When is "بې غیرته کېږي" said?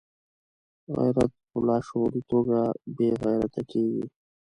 2.95-4.05